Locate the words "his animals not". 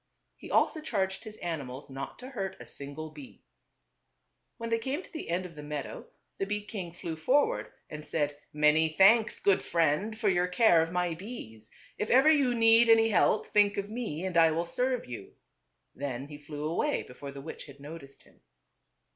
1.25-2.17